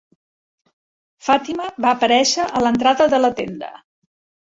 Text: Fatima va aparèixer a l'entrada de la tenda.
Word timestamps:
Fatima 1.27 1.69
va 1.87 1.93
aparèixer 1.99 2.49
a 2.49 2.65
l'entrada 2.67 3.11
de 3.15 3.25
la 3.25 3.35
tenda. 3.43 3.75